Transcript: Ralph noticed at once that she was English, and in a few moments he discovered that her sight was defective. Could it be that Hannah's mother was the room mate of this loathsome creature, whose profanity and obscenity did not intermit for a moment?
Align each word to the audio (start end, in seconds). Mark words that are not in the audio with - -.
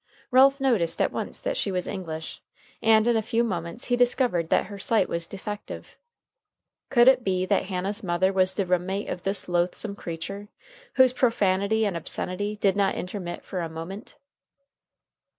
Ralph 0.31 0.59
noticed 0.59 0.99
at 0.99 1.11
once 1.11 1.39
that 1.41 1.55
she 1.57 1.71
was 1.71 1.85
English, 1.85 2.41
and 2.81 3.05
in 3.05 3.15
a 3.15 3.21
few 3.21 3.43
moments 3.43 3.85
he 3.85 3.95
discovered 3.95 4.49
that 4.49 4.65
her 4.65 4.79
sight 4.79 5.07
was 5.07 5.27
defective. 5.27 5.95
Could 6.89 7.07
it 7.07 7.23
be 7.23 7.45
that 7.45 7.65
Hannah's 7.65 8.01
mother 8.01 8.33
was 8.33 8.55
the 8.55 8.65
room 8.65 8.87
mate 8.87 9.09
of 9.09 9.21
this 9.21 9.47
loathsome 9.47 9.95
creature, 9.95 10.47
whose 10.95 11.13
profanity 11.13 11.85
and 11.85 11.95
obscenity 11.95 12.55
did 12.55 12.75
not 12.75 12.95
intermit 12.95 13.43
for 13.45 13.61
a 13.61 13.69
moment? 13.69 14.17